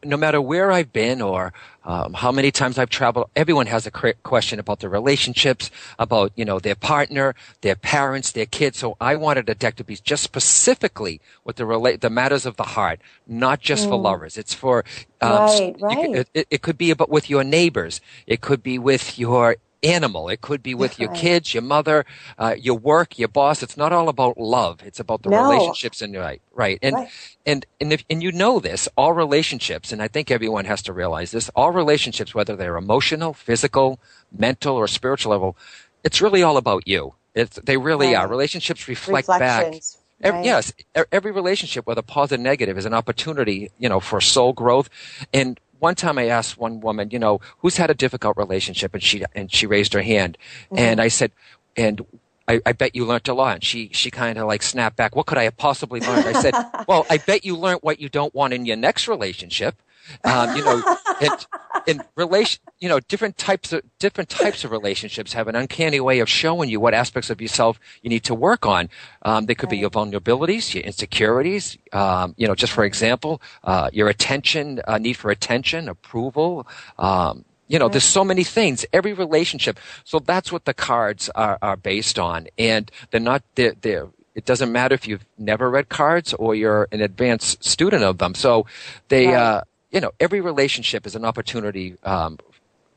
[0.04, 1.54] no matter where I've been or
[1.86, 6.46] um, how many times I've traveled, everyone has a question about their relationships, about you
[6.46, 8.78] know their partner, their parents, their kids.
[8.78, 12.58] So I wanted a deck to be just specifically with the rela- the matters of
[12.58, 14.38] the heart, not just for lovers.
[14.38, 14.84] It's for
[15.22, 16.16] um, Right, right.
[16.16, 18.02] it, it, it could be about with your neighbors.
[18.28, 20.30] It could be with your animal.
[20.30, 22.06] It could be with your kids, your mother,
[22.38, 23.64] uh, your work, your boss.
[23.64, 24.82] It's not all about love.
[24.86, 25.44] It's about the No.
[25.44, 26.80] relationships and right, right.
[26.82, 27.10] And Right.
[27.46, 30.94] and and if and you know this, all relationships, and I think everyone has to
[30.94, 31.50] realize this.
[31.56, 34.00] All relationships, whether they're emotional, physical,
[34.32, 35.58] mental, or spiritual level,
[36.04, 37.14] it's really all about you.
[37.36, 38.18] It's they really Right.
[38.18, 38.28] are.
[38.28, 39.40] Relationships reflect back.
[39.40, 39.98] Reflections.
[40.24, 40.46] Ev- right?
[40.46, 40.74] Yes,
[41.12, 44.90] every relationship, whether positive or negative, is an opportunity, you know, for soul growth.
[45.32, 49.04] And one time I asked one woman, you know, who's had a difficult relationship, and
[49.04, 50.78] she and she raised her hand, Mm-hmm.
[50.80, 51.32] and I said,
[51.76, 52.06] and
[52.48, 53.56] I, I bet you learned a lot.
[53.56, 55.16] And she she kind of like snapped back.
[55.16, 56.26] What could I have possibly learned?
[56.28, 56.54] I said,
[56.88, 59.76] well, I bet you learned what you don't want in your next relationship.
[60.24, 60.84] Um, you know,
[61.22, 61.48] and,
[61.88, 66.20] and relation, you know, different types of different types of relationships have an uncanny way
[66.20, 68.90] of showing you what aspects of yourself you need to work on.
[69.24, 71.78] Um, they could be your vulnerabilities, your insecurities.
[71.94, 76.68] Um, you know, just for example, uh, your attention, uh, need for attention, approval.
[77.00, 78.86] Um, you know, there's so many things.
[78.94, 79.80] Every relationship.
[80.06, 83.44] So that's what the cards are, are based on, and they're not.
[83.56, 88.04] They're, they're it doesn't matter if you've never read cards or you're an advanced student
[88.04, 88.36] of them.
[88.36, 88.68] So
[89.10, 89.36] they, Right.
[89.36, 92.38] uh, you know, every relationship is an opportunity um,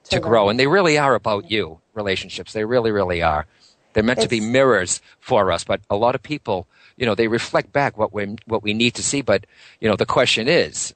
[0.04, 1.80] to, To grow, and they really are about you.
[1.94, 3.46] Relationships, they really, really are.
[3.92, 7.28] They're meant to be mirrors for us, but a lot of people, you know, they
[7.28, 9.20] reflect back what we what we need to see.
[9.20, 9.46] But
[9.80, 10.94] you know, the question is,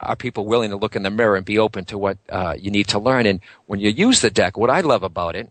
[0.00, 2.70] are people willing to look in the mirror and be open to what uh, you
[2.70, 3.26] need to learn?
[3.26, 5.50] And when you use the deck, what I love about it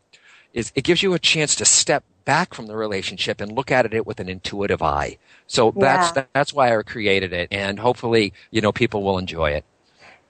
[0.54, 3.92] is it gives you a chance to step back from the relationship and look at
[3.94, 5.18] it with an intuitive eye.
[5.48, 6.18] So that's Yeah.
[6.36, 9.66] that's why I created it, and hopefully, you know, people will enjoy it.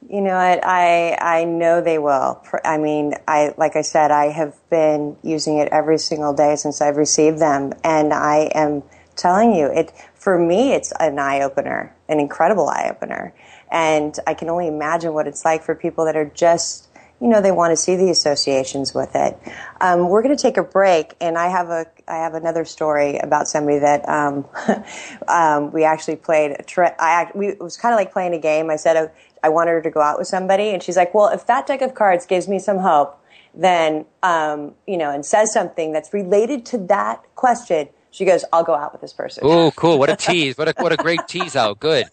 [0.10, 0.66] You know what?
[0.66, 2.42] I I know they will.
[2.64, 6.82] I mean, I like I said, I have been using it every single day since
[6.82, 8.84] I've received them, and I am
[9.16, 13.34] telling you, it for me, it's an eye opener, an incredible eye opener,
[13.72, 16.87] and I can only imagine what it's like for people that are just.
[17.20, 19.38] You know they want to see the associations with it.
[19.82, 23.18] Um, we're going to take a break, and I have a I have another story
[23.18, 24.46] about somebody that um,
[25.28, 26.56] um, we actually played.
[26.60, 28.70] A tri- I act- we, it was kind of like playing a game.
[28.70, 29.08] I said uh,
[29.42, 31.82] I wanted her to go out with somebody, and she's like, "Well, if that deck
[31.82, 33.20] of cards gives me some hope,
[33.56, 38.64] then um, you know, and says something that's related to that question." She goes, "I'll
[38.64, 39.98] go out with this person." Oh, cool!
[39.98, 40.56] What a tease!
[40.56, 41.80] What a what a great tease out.
[41.80, 42.06] Good.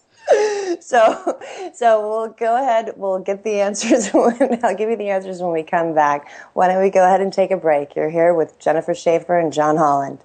[0.80, 1.38] So,
[1.74, 2.92] so we'll go ahead.
[2.96, 4.08] We'll get the answers.
[4.12, 6.28] When, I'll give you the answers when we come back.
[6.52, 7.96] Why don't we go ahead and take a break?
[7.96, 10.18] You're here with Jennifer Shaffer and John Holland.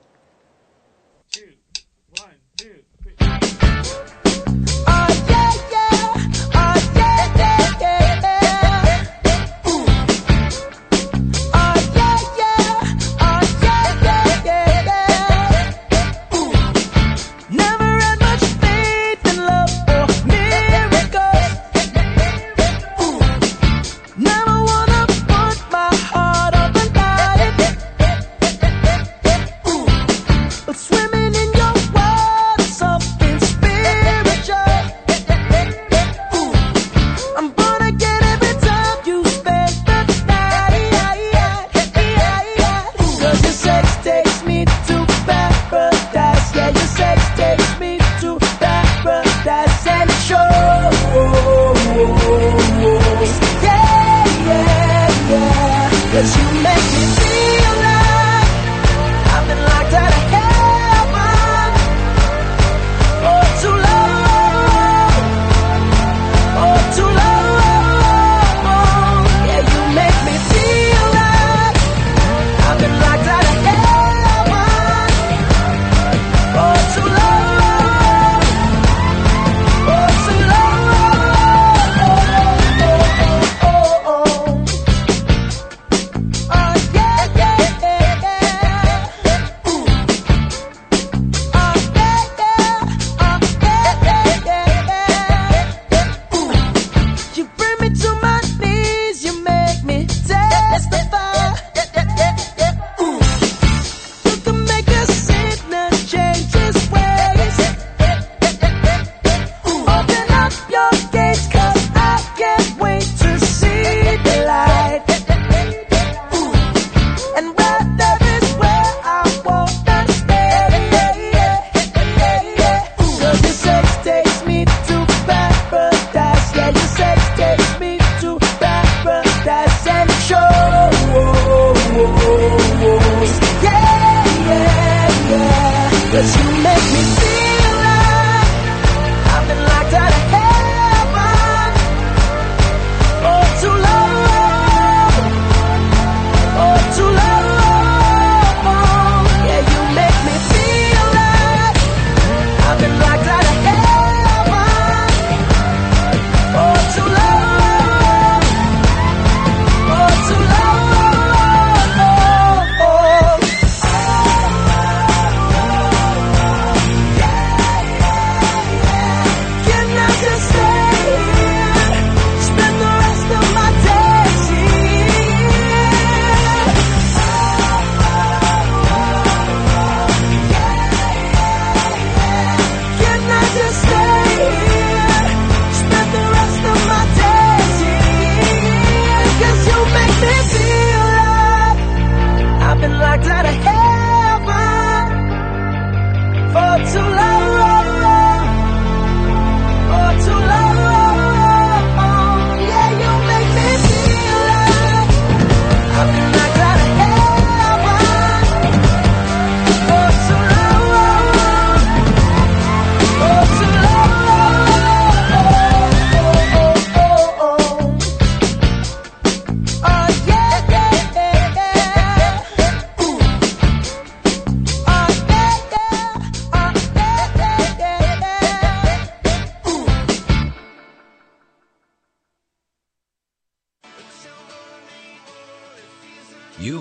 [136.39, 137.48] You make me feel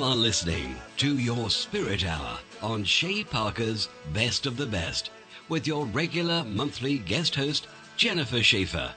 [0.08, 5.10] are listening to your Spirit Hour on Shay Parker's Best of the Best
[5.50, 8.94] with your regular monthly guest host, Jennifer Shaffer.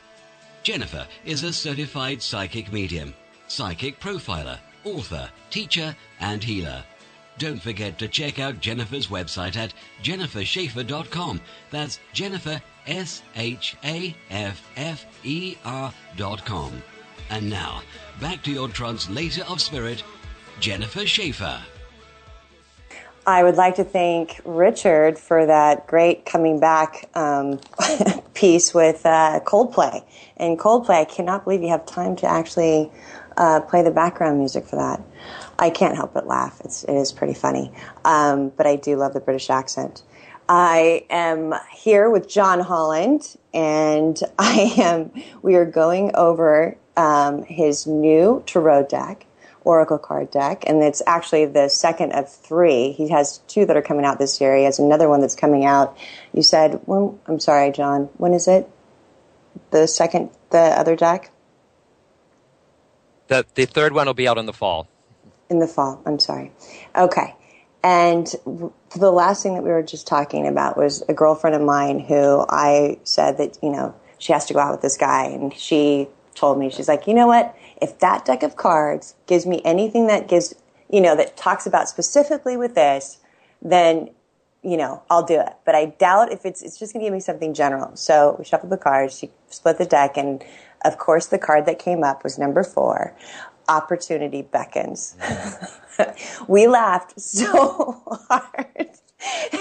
[0.63, 3.13] Jennifer is a certified psychic medium,
[3.49, 6.81] psychic profiler, author, teacher, and healer.
[7.37, 11.41] Don't forget to check out Jennifer's website at jennifershaffer.com.
[11.71, 16.81] That's Jennifer, S H A F F E R.com.
[17.29, 17.81] And now,
[18.21, 20.03] back to your translator of spirit,
[20.61, 21.61] Jennifer Shaffer.
[23.25, 27.59] I would like to thank Richard for that great coming back um,
[28.33, 30.03] piece with uh, Coldplay.
[30.37, 32.91] And Coldplay, I cannot believe you have time to actually
[33.37, 35.01] uh, play the background music for that.
[35.59, 36.61] I can't help but laugh.
[36.63, 37.71] It's, it is pretty funny.
[38.05, 40.03] Um, but I do love the British accent.
[40.49, 45.11] I am here with John Holland, and I am.
[45.41, 49.25] We are going over um, his new tarot deck,
[49.63, 52.91] Oracle card deck, and it's actually the second of three.
[52.93, 54.55] He has two that are coming out this year.
[54.57, 55.97] He has another one that's coming out.
[56.33, 58.09] You said, when, I'm sorry, John.
[58.17, 58.69] When is it?
[59.71, 61.31] The second, the other deck
[63.27, 64.87] The the third one will be out in the fall.
[65.49, 66.01] in the fall.
[66.05, 66.51] I'm sorry.
[66.95, 67.35] Okay.
[67.83, 68.27] And
[68.95, 72.45] the last thing that we were just talking about was a girlfriend of mine who
[72.49, 75.25] I said that, you know, she has to go out with this guy.
[75.25, 77.55] And she told me, she's like, you know what?
[77.81, 80.53] If that deck of cards gives me anything that gives,
[80.89, 83.17] you know, that talks about specifically with this,
[83.61, 84.11] then,
[84.63, 85.53] you know, I'll do it.
[85.65, 87.95] But I doubt if it's, it's just going to give me something general.
[87.95, 89.17] So we shuffled the cards.
[89.17, 90.17] She split the deck.
[90.17, 90.43] And
[90.85, 93.15] of course, the card that came up was number four.
[93.67, 95.15] Opportunity beckons.
[96.47, 98.89] we laughed so hard.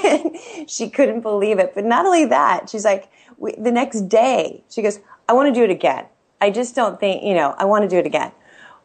[0.04, 0.36] and
[0.70, 1.72] she couldn't believe it.
[1.74, 3.08] But not only that, she's like,
[3.38, 6.06] we, the next day, she goes, I want to do it again.
[6.40, 8.32] I just don't think, you know, I want to do it again.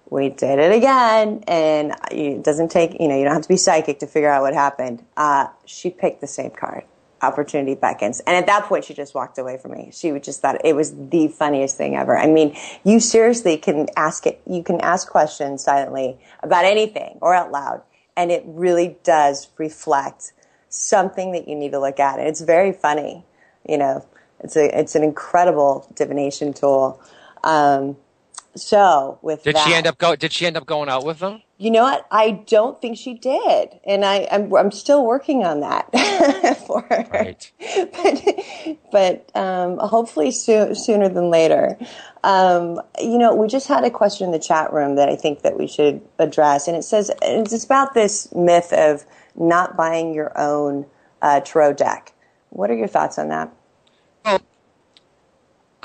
[0.10, 3.58] We did it again, and it doesn't take, you know, you don't have to be
[3.58, 5.04] psychic to figure out what happened.
[5.18, 6.84] Uh, she picked the same card.
[7.22, 8.20] Opportunity beckons.
[8.20, 9.90] And at that point, she just walked away from me.
[9.92, 12.16] She just thought it was the funniest thing ever.
[12.16, 17.34] I mean, you seriously can ask it, you can ask questions silently about anything or
[17.34, 17.82] out loud,
[18.16, 20.34] and it really does reflect
[20.70, 22.20] something that you need to look at.
[22.20, 23.26] And it's very funny.
[23.68, 24.06] You know,
[24.42, 27.02] it's a, it's an incredible divination tool.
[27.46, 27.96] Um,
[28.56, 30.16] so with Did that, she end up go?
[30.16, 31.42] Did she end up going out with them?
[31.58, 32.06] you know what?
[32.12, 35.90] I don't think she did, and I, I'm I'm still working on that
[36.68, 37.08] for her.
[37.12, 37.52] Right.
[37.94, 41.78] But but um, hopefully soo- sooner than later.
[42.26, 45.44] Um, you know, we just had a question in the chat room that I think
[45.44, 50.38] that we should address, and it says it's about this myth of not buying your
[50.38, 50.86] own
[51.22, 52.14] uh, tarot deck.
[52.50, 53.50] What are your thoughts on that?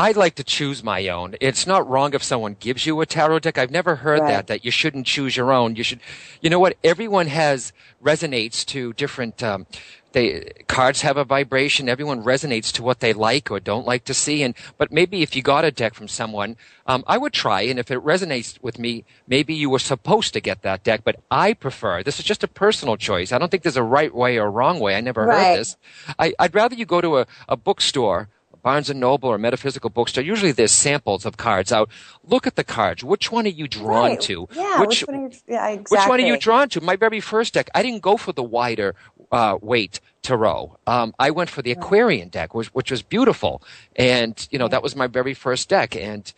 [0.01, 1.35] I'd like to choose my own.
[1.43, 3.59] It's not wrong if someone gives you a tarot deck.
[3.59, 4.29] I've never heard Right.
[4.33, 5.77] that, that you shouldn't choose your own.
[5.77, 6.01] You should,
[6.41, 6.79] you know what?
[6.83, 9.67] Everyone has, resonates to different, um,
[10.13, 11.87] they, cards have a vibration.
[11.91, 14.43] Everyone resonates to what they like or don't like to see.
[14.43, 17.61] And, but maybe if you got a deck from someone, um, I would try.
[17.61, 21.03] And if it resonates with me, maybe you were supposed to get that deck.
[21.05, 23.33] But I prefer, this is just a personal choice.
[23.33, 24.97] I don't think there's a right way or wrong way.
[24.97, 25.49] I never Right.
[25.49, 25.77] heard this.
[26.19, 28.31] I, I'd rather you go to a, a bookstore,
[28.63, 30.23] Barnes and Noble or metaphysical bookstore.
[30.25, 31.89] Usually there's samples of cards out.
[32.25, 33.03] Look at the cards.
[33.05, 34.21] Which one are you drawn Right.
[34.23, 34.49] to?
[34.55, 35.97] Yeah, which, one are you, yeah, exactly.
[35.99, 36.81] Which one are you drawn to?
[36.81, 38.95] My very first deck, I didn't go for the Rider
[39.33, 40.77] uh, Waite tarot.
[40.87, 43.63] Um, I went for the Aquarian deck, which, which was beautiful,
[43.97, 45.95] and you know that was my very first deck.
[45.97, 46.31] And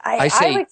[0.00, 0.66] I, I say- would,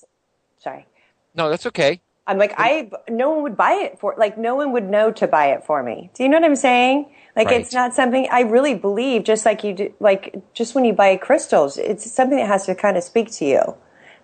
[0.58, 0.86] sorry.
[1.34, 2.00] no, that's okay.
[2.26, 5.26] I'm like, I no one would buy it for like no one would know to
[5.28, 6.10] buy it for me.
[6.14, 7.12] Do you know what I'm saying?
[7.36, 7.60] Like Right.
[7.60, 9.24] it's not something I really believe.
[9.24, 12.74] Just like you do, like just when you buy crystals, it's something that has to
[12.74, 13.74] kind of speak to you.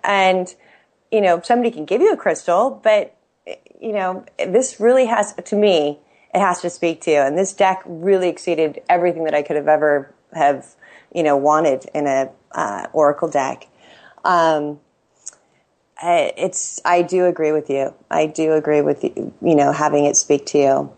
[0.04, 0.54] And
[1.10, 3.16] you know, somebody can give you a crystal, but
[3.80, 5.98] you know, this really has to me.
[6.32, 7.18] It has to speak to you.
[7.18, 10.74] And this deck really exceeded everything that I could have ever have
[11.14, 13.66] you know wanted in a uh, oracle deck.
[14.24, 14.80] Um,
[16.02, 17.94] it's I do agree with you.
[18.10, 20.92] I do agree with you, you know having it speak to you.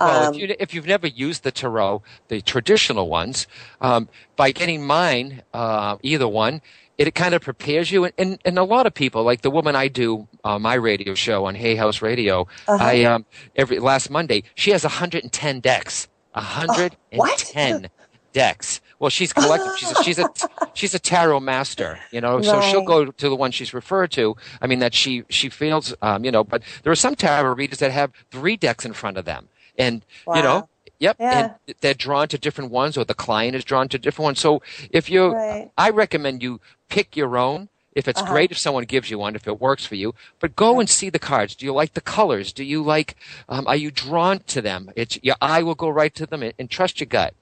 [0.00, 3.46] Well, Um, if, you, if you've never used the tarot, the traditional ones,
[3.80, 6.60] um, by getting mine, uh, either one,
[6.98, 8.04] it, kind of prepares you.
[8.04, 11.14] And, and, and a lot of people, like the woman I do uh, my radio
[11.14, 12.78] show on Hay House Radio, Uh-huh.
[12.84, 13.24] I um,
[13.56, 16.08] every last Monday, she has 110 decks.
[16.32, 17.90] 110
[18.32, 18.80] decks.
[18.98, 19.76] Well, she's collective.
[19.78, 20.28] She's a, she's a
[20.74, 22.42] she's a tarot master, you know.
[22.42, 24.36] So she'll go to the one she's referred to.
[24.60, 26.42] I mean, that she she feels, um, you know.
[26.42, 29.48] But there are some tarot readers that have three decks in front of them,
[29.78, 30.68] and you know,
[30.98, 31.38] yep, Yeah.
[31.68, 34.40] and they're drawn to different ones, or the client is drawn to different ones.
[34.40, 34.60] So
[34.90, 35.70] if you, Right.
[35.78, 37.68] I recommend you pick your own.
[37.94, 38.30] If it's Uh-huh.
[38.32, 41.10] great if someone gives you one, if it works for you, but go and see
[41.10, 41.56] the cards.
[41.56, 42.52] Do you like the colors?
[42.52, 43.16] Do you like,
[43.48, 44.90] um, are you drawn to them?
[44.94, 47.34] It's, your eye will go right to them and, and trust your gut.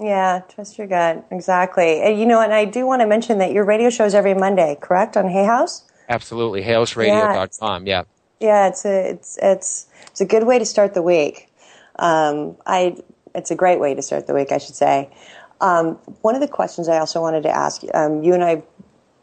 [0.00, 1.24] Yeah, trust your gut.
[1.30, 2.02] Exactly.
[2.02, 4.34] And, you know, and I do want to mention that your radio show is every
[4.34, 5.84] Monday, correct, on Hay House?
[6.08, 6.62] Absolutely.
[6.64, 7.86] HayHouseRadio.com.
[7.86, 8.02] Yeah.
[8.40, 11.48] Yeah, it's a it's it's it's a good way to start the week.
[11.98, 12.96] Um, I
[13.34, 15.10] it's a great way to start the week, I should say.
[15.60, 18.62] Um, one of the questions I also wanted to ask um, you and I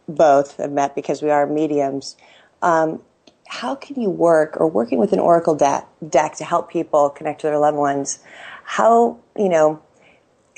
[0.07, 2.17] both have met because we are mediums.
[2.61, 3.01] Um,
[3.47, 7.41] how can you work or working with an oracle deck, deck to help people connect
[7.41, 8.19] to their loved ones?
[8.63, 9.81] How you know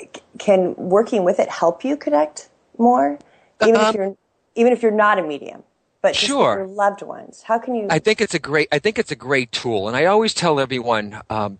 [0.00, 2.48] c- can working with it help you connect
[2.78, 3.18] more,
[3.60, 4.16] even if Um, you're
[4.54, 5.64] even if you're not a medium,
[6.02, 6.54] but Sure.
[6.56, 7.42] your loved ones?
[7.46, 7.86] How can you?
[7.90, 8.68] I think it's a great.
[8.72, 11.58] I think it's a great tool, and I always tell everyone, um,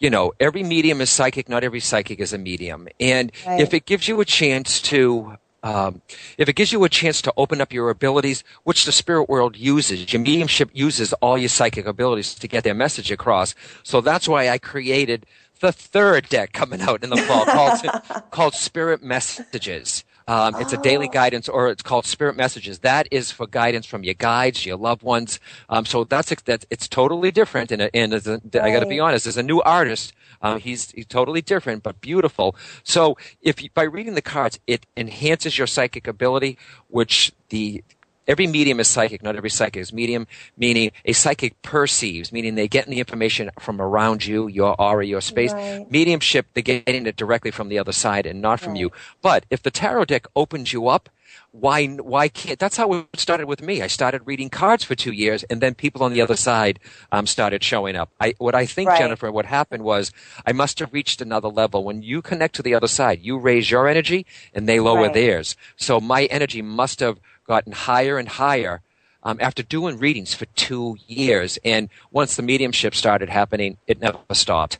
[0.00, 1.48] you know, every medium is psychic.
[1.48, 3.60] Not every psychic is a medium, and Right.
[3.60, 5.36] if it gives you a chance to.
[5.62, 6.00] Um,
[6.38, 9.58] if it gives you a chance to open up your abilities, which the spirit world
[9.58, 13.54] uses, your mediumship uses all your psychic abilities to get their message across.
[13.82, 15.26] So that's why I created
[15.60, 17.78] the third deck coming out in the fall called,
[18.30, 20.02] called Spirit Messages.
[20.30, 22.78] Um, it's a daily guidance, or it's called Spirit Messages.
[22.78, 25.40] That is for guidance from your guides, your loved ones.
[25.68, 26.64] Um, so that's that.
[26.70, 27.72] It's totally different.
[27.72, 30.92] And, and as a, I got to be honest, as a new artist, um, he's,
[30.92, 32.54] he's totally different but beautiful.
[32.84, 37.82] So if you, by reading the cards, it enhances your psychic ability, which the
[38.30, 42.68] Every medium is psychic, not every psychic is medium, meaning a psychic perceives, meaning they
[42.68, 45.52] get the information from around you, your aura, your space.
[45.52, 45.90] Right.
[45.90, 48.92] Mediumship, they're getting it directly from the other side and not from you.
[49.20, 51.08] But if the tarot deck opens you up,
[51.50, 53.82] why, why can't, that's how it started with me.
[53.82, 56.78] I started reading cards for two years and then people on the other side,
[57.10, 58.10] um, started showing up.
[58.20, 58.98] I, what I think, Right.
[58.98, 60.12] Jennifer, what happened was
[60.46, 61.82] I must have reached another level.
[61.82, 64.24] When you connect to the other side, you raise your energy
[64.54, 65.14] and they lower Right.
[65.14, 65.56] theirs.
[65.76, 67.18] So my energy must have
[67.50, 68.80] gotten higher and higher
[69.24, 71.58] um, after doing readings for two years.
[71.64, 74.78] And once the mediumship started happening, it never stopped.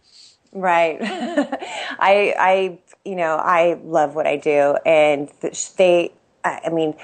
[0.53, 0.99] Right.
[1.03, 5.29] I, I, you know, I love what I do, and
[5.77, 6.12] they.
[6.43, 6.95] I mean,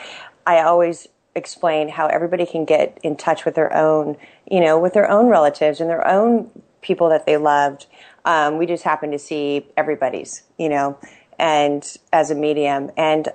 [0.47, 4.17] I always explain how everybody can get in touch with their own,
[4.51, 6.51] you know, with their own relatives and their own
[6.81, 7.87] people that they loved.
[8.25, 10.99] Um, we just happen to see everybody's, you know,
[11.39, 13.29] and as a medium, and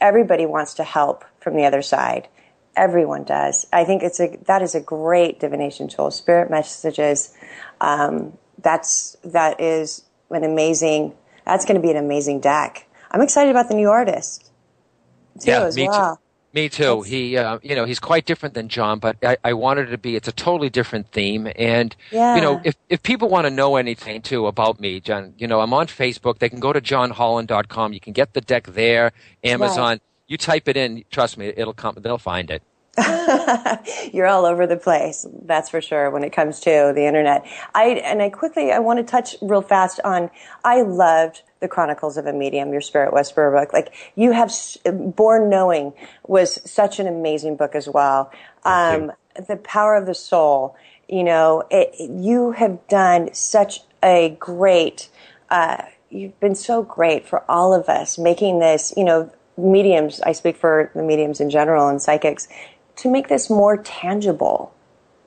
[0.00, 2.28] everybody wants to help from the other side.
[2.76, 3.66] Everyone does.
[3.72, 6.10] I think it's a that is a great divination tool.
[6.10, 7.34] Spirit messages.
[7.80, 11.14] Um, that's that is an amazing.
[11.44, 12.86] That's going to be an amazing deck.
[13.10, 14.50] I'm excited about the new artist
[15.40, 16.16] too as me well.
[16.16, 16.22] too.
[16.54, 17.02] Me too.
[17.02, 19.98] He, uh, you know, he's quite different than John, but I, I wanted it to
[19.98, 20.16] be.
[20.16, 22.36] It's a totally different theme, and Yeah.
[22.36, 25.60] you know, if if people want to know anything too about me, John, you know,
[25.60, 26.38] I'm on Facebook.
[26.38, 27.92] They can go to johnholland.com.
[27.92, 29.12] You can get the deck there.
[29.44, 30.00] Amazon.
[30.28, 31.04] You type it in.
[31.10, 31.96] Trust me, it'll come.
[31.98, 32.62] They'll find it.
[34.12, 35.26] You're all over the place.
[35.42, 37.46] That's for sure when it comes to the internet.
[37.74, 40.30] I and I quickly I want to touch real fast on.
[40.64, 43.72] I loved the Chronicles of a Medium, your Spirit Whisperer book.
[43.72, 44.52] Like you have
[45.16, 45.92] Born Knowing
[46.26, 48.30] was such an amazing book as well.
[48.64, 49.12] Um,
[49.48, 50.76] the Power of the Soul.
[51.08, 55.08] You know, it, you have done such a great.
[55.48, 58.92] Uh, you've been so great for all of us making this.
[58.96, 60.20] You know, mediums.
[60.20, 62.48] I speak for the mediums in general and psychics
[62.96, 64.74] to make this more tangible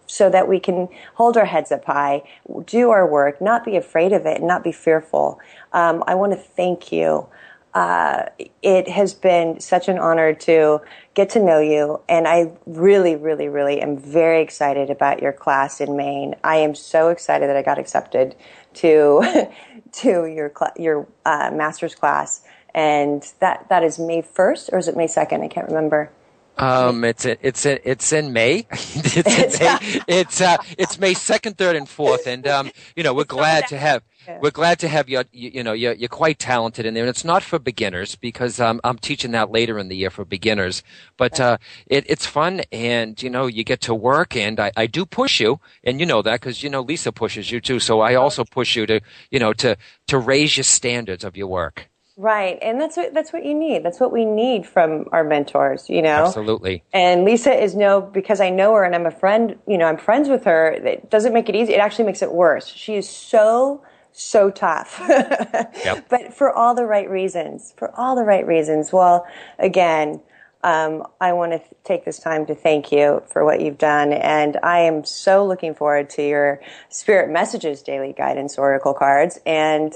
[0.08, 2.22] so that we can hold our heads up high,
[2.66, 5.40] do our work, not be afraid of it, and not be fearful.
[5.72, 7.28] Um, I want to thank you.
[7.74, 8.26] Uh,
[8.62, 10.82] it has been such an honor to
[11.14, 15.80] get to know you, and I really, really, really am very excited about your class
[15.80, 16.36] in Maine.
[16.44, 18.36] I am so excited that I got accepted
[18.76, 19.48] to
[19.94, 22.44] to your cl- your uh, master's class,
[22.74, 25.44] and that that is May first or is it May second?
[25.44, 26.12] I can't remember.
[26.58, 28.68] Um, it's in, it's it's in May.
[28.72, 30.02] it's in May.
[30.08, 33.78] It's uh, it's May second, third, and fourth, and um, you know, we're glad to
[33.78, 34.04] have
[34.42, 35.24] we're glad to have you.
[35.32, 38.60] You, you know, you're, you're quite talented in there, and it's not for beginners because
[38.60, 40.84] um, I'm teaching that later in the year for beginners.
[41.18, 41.58] But uh,
[41.88, 45.40] it, it's fun, and you know, you get to work, and I, I do push
[45.40, 47.80] you, and you know that because you know Lisa pushes you too.
[47.80, 49.02] So I also push you to
[49.32, 51.91] you know to to raise your standards of your work.
[52.22, 53.82] Right, and that's what that's what you need.
[53.84, 56.26] That's what we need from our mentors, you know.
[56.28, 56.84] Absolutely.
[56.94, 59.58] And Lisa is no because I know her and I'm a friend.
[59.68, 60.70] You know, I'm friends with her.
[60.70, 61.74] It doesn't make it easy.
[61.74, 62.68] It actually makes it worse.
[62.68, 65.02] She is so so tough,
[66.10, 67.74] but for all the right reasons.
[67.76, 68.94] For all the right reasons.
[68.94, 69.26] Well,
[69.58, 70.22] again.
[70.64, 74.14] Um, I want to th- take this time to thank you for what you've done,
[74.14, 79.40] and I am so looking forward to your Spirit Messages Daily Guidance Oracle cards.
[79.44, 79.92] And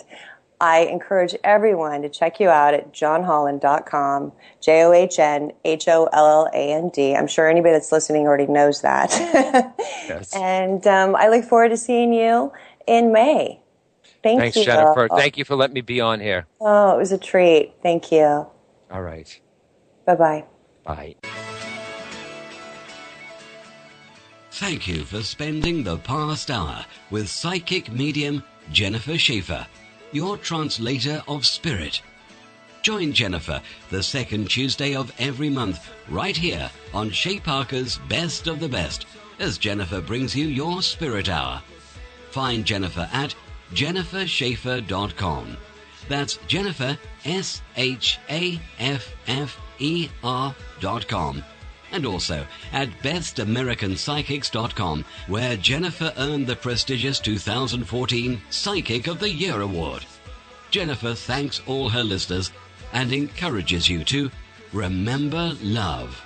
[0.61, 4.31] I encourage everyone to check you out at johnholland.com,
[4.61, 7.15] J O H N H O L L A N D.
[7.15, 9.73] I'm sure anybody that's listening already knows that.
[10.07, 10.35] Yes.
[10.35, 12.51] And um, I look forward to seeing you
[12.85, 13.59] in May.
[14.21, 14.65] Thank Thanks, you.
[14.65, 15.07] Jennifer.
[15.09, 16.45] Thank you for letting me be on here.
[16.61, 17.73] Oh, it was a treat.
[17.81, 18.23] Thank you.
[18.91, 19.39] All right.
[20.05, 20.45] Bye bye.
[20.83, 21.15] Bye.
[24.51, 29.67] Thank you for spending the past hour with psychic medium Jennifer Shaffer,
[30.15, 32.01] your translator of spirit.
[32.81, 38.59] Join Jennifer the second Tuesday of every month right here on Shay Parker's Best of
[38.59, 39.05] the Best
[39.39, 41.61] as Jennifer brings you your spirit hour.
[42.31, 43.35] Find Jennifer at
[43.73, 45.57] jennifershaffer.com.
[46.07, 51.43] That's Jennifer, S H A F F E R dot com.
[51.95, 60.05] And also at bestamericanpsychics.com, where Jennifer earned the prestigious 2014 Psychic of the Year award.
[60.71, 62.51] Jennifer thanks all her listeners
[62.91, 64.29] and encourages you to
[64.73, 66.21] remember love.